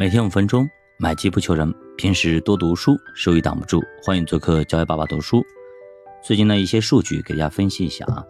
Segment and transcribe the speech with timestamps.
[0.00, 1.74] 每天五分钟，买机不求人。
[1.96, 3.82] 平时多读书，收益挡不住。
[4.00, 5.44] 欢迎做客教育爸爸读书。
[6.22, 8.24] 最近的一些数据给大家分析一下啊。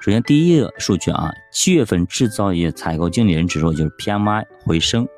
[0.00, 5.08] 首先，第一个数据啊，七月份制造业采购经理人指数就是 PMI 回升，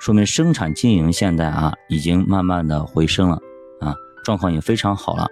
[0.00, 3.34] 说明生产经营现在啊已经慢慢的回升了
[3.80, 3.92] 啊，
[4.22, 5.26] 状况也非常好了。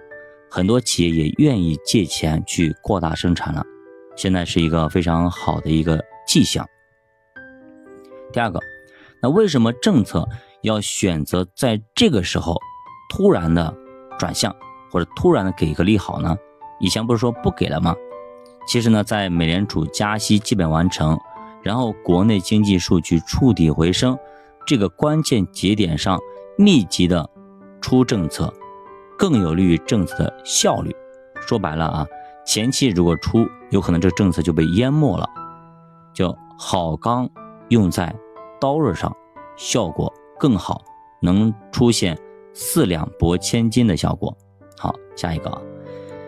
[0.51, 3.65] 很多企业也愿意借钱去扩大生产了，
[4.17, 6.67] 现在是一个非常好的一个迹象。
[8.33, 8.59] 第二个。
[9.23, 10.27] 那为什么政策
[10.63, 12.59] 要选择在这个时候
[13.09, 13.73] 突然的
[14.19, 14.53] 转向，
[14.91, 16.35] 或者突然的给一个利好呢？
[16.81, 17.95] 以前不是说不给了吗？
[18.67, 21.17] 其实呢，在美联储加息基本完成，
[21.61, 24.17] 然后国内经济数据触底回升
[24.67, 26.19] 这个关键节点上，
[26.57, 27.29] 密集的
[27.79, 28.53] 出政策，
[29.17, 30.93] 更有利于政策的效率。
[31.47, 32.05] 说白了啊，
[32.45, 35.29] 前期如果出，有可能这个政策就被淹没了。
[36.13, 37.29] 就好钢
[37.69, 38.13] 用在。
[38.63, 39.13] 刀刃上
[39.57, 40.81] 效果更好，
[41.21, 42.17] 能出现
[42.53, 44.33] 四两拨千斤的效果。
[44.77, 45.61] 好，下一个啊，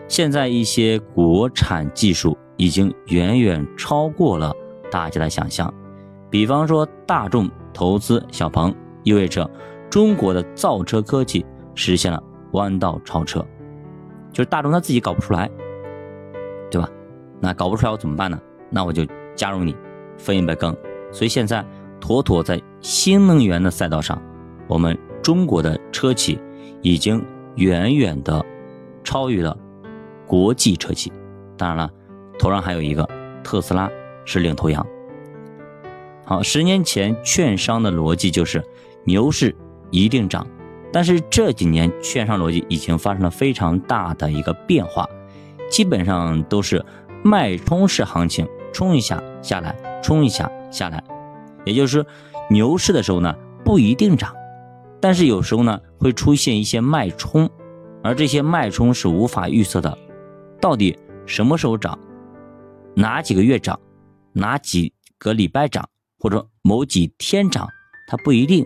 [0.06, 4.54] 现在一些国产技术已经远远超过了
[4.90, 5.72] 大家的想象。
[6.28, 9.50] 比方说，大众投资小鹏，意味着
[9.88, 11.42] 中国的造车科技
[11.74, 13.42] 实现了弯道超车。
[14.30, 15.50] 就是大众他自己搞不出来，
[16.70, 16.86] 对吧？
[17.40, 18.38] 那搞不出来我怎么办呢？
[18.68, 19.74] 那我就加入你，
[20.18, 20.76] 分一杯羹。
[21.10, 21.64] 所以现在。
[22.06, 24.22] 妥妥在新能源的赛道上，
[24.68, 26.38] 我们中国的车企
[26.80, 27.20] 已经
[27.56, 28.46] 远远的
[29.02, 29.58] 超越了
[30.24, 31.10] 国际车企。
[31.58, 31.90] 当然了，
[32.38, 33.04] 头上还有一个
[33.42, 33.90] 特斯拉
[34.24, 34.86] 是领头羊。
[36.24, 38.62] 好，十年前券商的逻辑就是
[39.02, 39.52] 牛市
[39.90, 40.46] 一定涨，
[40.92, 45.08] 但是这几年券商逻辑已经发生了非常大的一个变化，
[45.68, 46.84] 基本上都是
[47.24, 51.02] 脉冲式行情，冲一下下来，冲一下下来。
[51.66, 52.06] 也就是，
[52.48, 54.34] 牛市的时候呢不一定涨，
[55.00, 57.50] 但是有时候呢会出现一些脉冲，
[58.02, 59.98] 而这些脉冲是无法预测的，
[60.60, 60.96] 到底
[61.26, 61.98] 什么时候涨，
[62.94, 63.78] 哪几个月涨，
[64.32, 65.86] 哪几个礼拜涨，
[66.20, 67.68] 或者某几天涨，
[68.06, 68.64] 它不一定。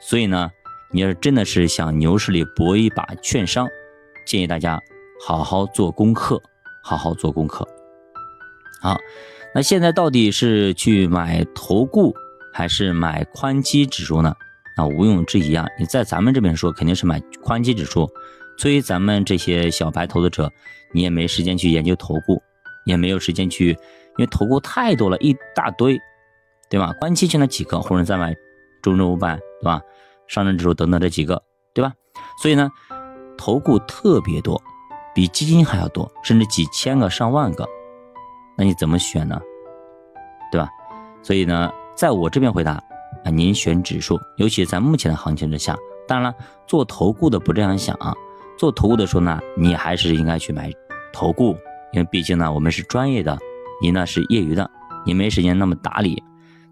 [0.00, 0.48] 所以呢，
[0.92, 3.66] 你要真的是想牛市里搏一把券商，
[4.24, 4.80] 建议大家
[5.26, 6.40] 好好做功课，
[6.84, 7.66] 好好做功课。
[8.80, 8.96] 好，
[9.52, 12.14] 那现在到底是去买投顾？
[12.58, 14.34] 还是买宽基指数呢？
[14.76, 15.64] 那毋庸置疑啊！
[15.78, 18.10] 你在咱们这边说肯定是买宽基指数。
[18.58, 20.50] 作为咱们这些小白投资者，
[20.92, 22.42] 你也没时间去研究投顾，
[22.84, 23.76] 也没有时间去，因
[24.16, 25.96] 为投顾太多了，一大堆，
[26.68, 26.92] 对吧？
[26.98, 28.34] 宽基就那几个，或者再买
[28.82, 29.80] 中证五百，对吧？
[30.26, 31.40] 上证指数等等这几个，
[31.72, 31.92] 对吧？
[32.42, 32.68] 所以呢，
[33.36, 34.60] 投顾特别多，
[35.14, 37.64] 比基金还要多，甚至几千个、上万个，
[38.56, 39.40] 那你怎么选呢？
[40.50, 40.68] 对吧？
[41.22, 41.72] 所以呢？
[41.98, 42.74] 在我这边回答
[43.24, 45.76] 啊，您选指数，尤其在目前的行情之下，
[46.06, 48.14] 当然了，做投顾的不这样想啊。
[48.56, 50.70] 做投顾的时候呢，你还是应该去买
[51.12, 51.56] 投顾，
[51.92, 53.36] 因为毕竟呢，我们是专业的，
[53.82, 54.70] 你呢是业余的，
[55.04, 56.22] 你没时间那么打理，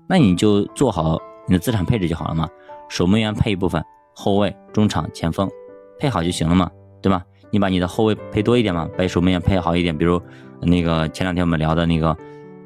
[0.07, 2.49] 那你就做好你的资产配置就好了嘛。
[2.89, 3.85] 守门员配一部分，
[4.15, 5.51] 后卫、中场、前锋
[5.99, 6.71] 配好就行了嘛，
[7.03, 7.21] 对吧？
[7.51, 10.23] 你把你的后卫配多一点嘛，把守门员配好一点，比如
[10.61, 12.17] 那个前两天我们聊的那个，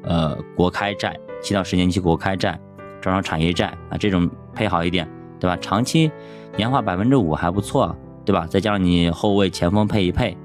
[0.03, 1.19] 呃，国开债。
[1.41, 2.59] 七到十年期国开债、
[3.01, 5.09] 招商产业债啊，这种配好一点，
[5.39, 5.57] 对吧？
[5.57, 6.11] 长期
[6.55, 8.45] 年化百分之五还不错，对吧？
[8.47, 10.37] 再加上你后卫、前锋配一配，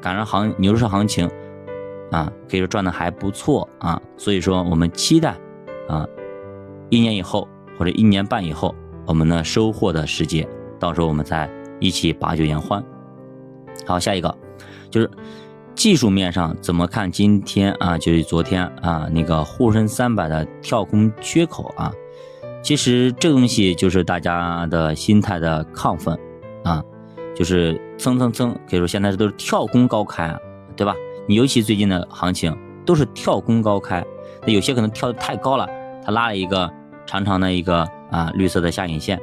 [0.00, 1.28] 赶上行牛市行情
[2.12, 4.00] 啊，可以说赚的还不错啊。
[4.16, 5.36] 所以说我们期待
[5.88, 6.06] 啊，
[6.88, 7.48] 一年以后
[7.78, 8.74] 或者一年半以后，
[9.06, 10.48] 我们的收获的时节，
[10.78, 12.82] 到时候我们再一起把酒言欢。
[13.86, 14.34] 好，下一个
[14.90, 15.10] 就是。
[15.80, 17.10] 技术面上怎么看？
[17.10, 21.90] 今天啊，就是昨天啊，那个沪深三百的跳空缺口啊，
[22.62, 26.14] 其实这东西就是大家的心态的亢奋
[26.64, 26.84] 啊，
[27.34, 30.38] 就是蹭蹭蹭，可以说现在这都是跳空高开，
[30.76, 30.94] 对吧？
[31.26, 32.54] 你尤其最近的行情
[32.84, 34.04] 都是跳空高开，
[34.46, 35.66] 那有些可能跳的太高了，
[36.04, 36.70] 它拉了一个
[37.06, 39.18] 长长的一个啊绿色的下影线，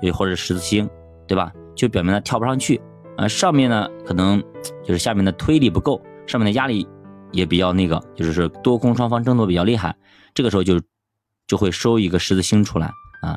[0.00, 0.88] 又或者十字星，
[1.26, 1.52] 对吧？
[1.74, 2.80] 就表明它跳不上去。
[3.16, 4.42] 呃，上面呢可能
[4.84, 6.86] 就是下面的推力不够，上面的压力
[7.30, 9.94] 也比较那个，就是说多空双方争夺比较厉害，
[10.34, 10.80] 这个时候就
[11.46, 12.86] 就会收一个十字星出来
[13.20, 13.36] 啊。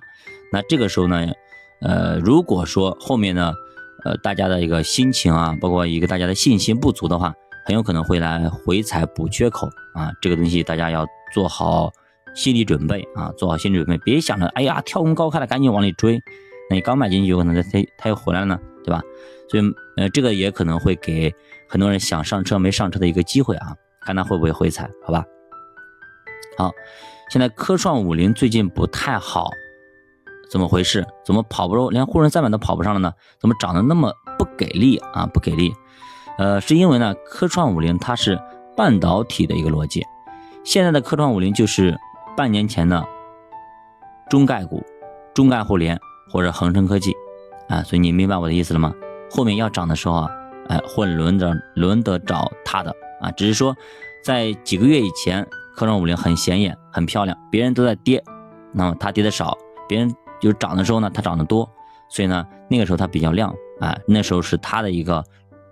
[0.52, 1.28] 那这个时候呢，
[1.82, 3.54] 呃，如果说后面呢，
[4.06, 7.34] 呃，大家的一个心情啊，包括一个大家的信心不足的话，
[7.66, 10.12] 很有可能会来回踩补缺口啊。
[10.22, 11.92] 这个东西大家要做好
[12.34, 16.22] 心理准备啊，做好心理准备，别想着哎呀跳空高开了赶紧往里追，
[16.70, 19.02] 那你刚买进去有可能它它它又回来了呢，对吧？
[19.48, 19.64] 所以，
[19.98, 21.34] 呃，这个也可能会给
[21.70, 25.24] 很多人想上车没上车的一个机会啊，看他会不会回踩，好吧？
[26.58, 26.72] 好，
[27.30, 29.52] 现在科创五零最近不太好，
[30.50, 31.06] 怎么回事？
[31.24, 33.12] 怎么跑不连沪深三百都跑不上了呢？
[33.40, 35.26] 怎么涨得那么不给力啊？
[35.28, 35.74] 不给力，
[36.38, 38.40] 呃，是因为呢，科创五零它是
[38.76, 40.06] 半导体的一个逻辑，
[40.64, 41.98] 现在的科创五零就是
[42.36, 43.06] 半年前的
[44.30, 44.84] 中概股，
[45.34, 46.00] 中概互联
[46.32, 47.14] 或者恒生科技
[47.70, 48.94] 啊，所以你明白我的意思了吗？
[49.36, 50.30] 后面要涨的时候啊，
[50.70, 53.76] 哎，会轮着轮得着它的啊，只是说
[54.24, 55.46] 在几个月以前，
[55.76, 58.24] 科创五零很显眼，很漂亮，别人都在跌，
[58.72, 59.58] 那么它跌的少，
[59.90, 60.16] 别人。
[60.42, 61.68] 就涨的时候呢，它涨得多，
[62.10, 65.24] 所以呢，那个时候它比较亮，哎，那时候是它的一个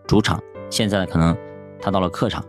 [0.07, 0.41] 主场。
[0.69, 1.37] 现在可能
[1.79, 2.43] 它到了客场。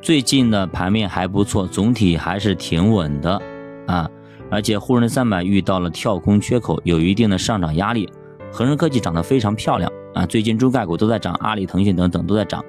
[0.00, 3.40] 最近的盘面还不错，总体还是挺稳的
[3.86, 4.10] 啊，
[4.50, 8.08] 而且沪深三百遇到了跳空缺口，有一定的上涨压力。
[8.50, 12.64] 恒生科技涨得非常漂亮啊，最近中概股都在涨，阿里、腾讯等等都在涨。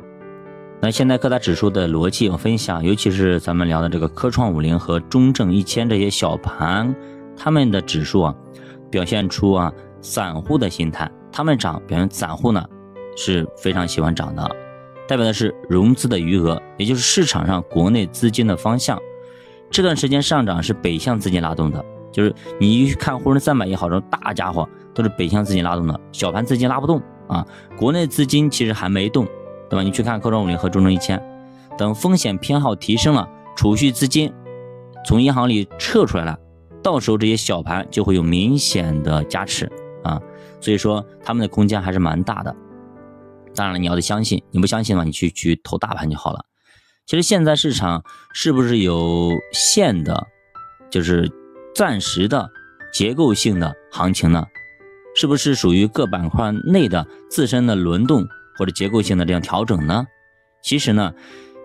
[0.82, 6.94] 那现在各大指数的逻辑我分享，尤其是咱们聊的这个科创五零和中证一千这些小盘，
[7.36, 8.36] 他们的指数啊，
[8.92, 9.72] 表现出啊
[10.02, 12.64] 散户的心态，他们涨，表现散户呢
[13.16, 14.50] 是非常喜欢涨的，
[15.08, 19.00] 代表的是融资的余额，也就是市场上国内资金的方向。
[19.72, 27.46] 这段时间上涨是北向资金拉动的，就是你一看沪深三百也好，这种大家伙都是北向资金拉动的，小盘资金拉不动啊，
[27.78, 29.28] 国内资金其实还没动。
[29.70, 29.84] 对吧？
[29.84, 31.22] 你去看科创五零和中证一千，
[31.78, 34.34] 等风险偏好提升了，储蓄资金
[35.06, 36.36] 从银行里撤出来了，
[36.82, 39.72] 到时候这些小盘就会有明显的加持
[40.04, 40.20] 啊。
[40.60, 42.56] 所以说他们的空间还是蛮大的。
[43.54, 46.44] 当然了，你要得相信，你不相信的话，你去去投大盘就好了。
[47.10, 48.04] 其实现在市场
[48.36, 50.28] 是不是有限的，
[50.92, 51.28] 就是
[51.74, 52.52] 暂时的
[52.94, 54.46] 结构性的行情呢？
[55.16, 58.28] 是不是属于各板块内的自身的轮动？
[58.60, 60.06] 或者结构性的这样调整呢？
[60.62, 61.12] 其实呢，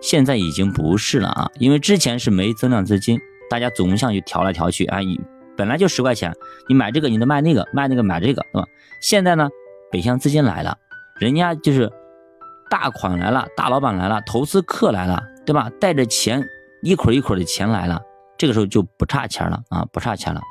[0.01, 5.21] 现在已经不是了啊，因为之前是没增量资金，大家总向去调来调去啊，你
[5.55, 6.33] 本来就十块钱，
[6.67, 8.67] 你买这个你得卖那个，卖那个买这个，对吧？
[8.99, 9.47] 现在呢，
[9.91, 10.75] 北向资金来了，
[11.19, 11.91] 人家就是
[12.67, 15.69] 大款来了，大老板来了，投资客来了，对吧？
[15.79, 16.43] 带着钱
[16.81, 18.01] 一捆一捆的钱来了，
[18.37, 20.41] 这个时候就不差钱了啊，不差钱了。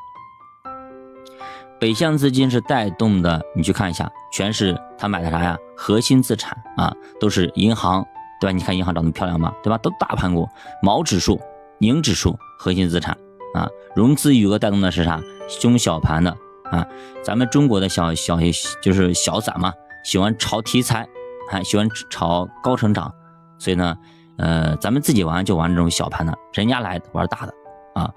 [1.80, 5.58] 北向资金是带动的，你去看一下，全是他买的啥呀？
[5.76, 8.06] 核心资产啊，都是银行，
[8.40, 8.52] 对吧？
[8.52, 9.52] 你看银行长得漂亮吗？
[9.62, 9.76] 对吧？
[9.78, 10.48] 都大盘股，
[10.80, 11.40] 毛指数、
[11.78, 13.18] 宁指数，核心资产
[13.54, 15.20] 啊，融资余额带动的是啥？
[15.60, 16.34] 中小盘的
[16.70, 16.86] 啊，
[17.22, 18.38] 咱们中国的小小
[18.80, 19.74] 就是小散嘛，
[20.04, 21.06] 喜欢炒题材，
[21.50, 23.12] 还喜欢炒高成长，
[23.58, 23.94] 所以呢，
[24.38, 27.54] 呃，咱们自己玩就玩这种小盘的，人家来玩大的
[27.94, 28.10] 啊。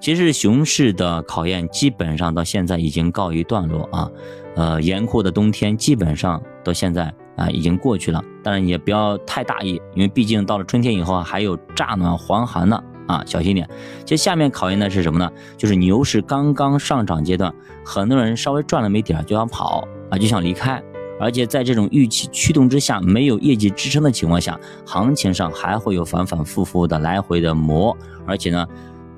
[0.00, 4.10] 其实熊市的考验基本上到现在已经告一段落啊，
[4.54, 8.22] 呃，严酷的冬天基本上到现在啊已经过去了。
[8.42, 13.68] 当然也不要太大意，因为毕竟到了春天以后还有乍暖还寒呢啊，小心点。
[14.04, 15.30] 其实下面考验的是什么呢？
[15.56, 17.52] 就是牛市刚刚上涨阶段，
[17.84, 20.82] 很多人稍微赚了没点就想跑啊，就想离开。
[21.20, 28.66] 而且在这种预期驱动之下，没有业绩支撑的情况下，行情上还会有反反复复的来回的磨，而且呢。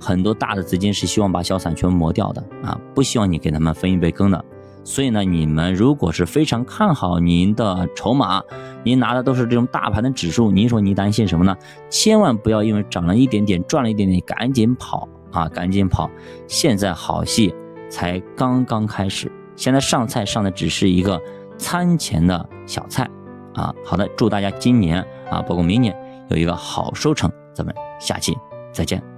[0.03, 4.43] 很多大的资金是希望把小散全磨掉的啊，不希望你给他们分一杯羹的。
[4.83, 8.43] 所以呢，你们如果是非常看好您的筹码，
[8.83, 11.55] 您拿的都是这种大盘的指数，您说您担心什么呢？
[11.91, 16.11] 千万不要因为涨了一点点，赚了一点点，赶紧跑啊，赶紧跑！
[16.49, 17.55] 现在好戏
[17.91, 21.21] 才刚刚开始，现在上菜上的只是一个
[21.61, 23.09] 餐前的小菜
[23.55, 23.73] 啊。
[23.85, 25.95] 好的，祝大家今年啊，包括明年
[26.29, 28.37] 有一个好收成，咱们下期
[28.73, 29.10] 再见。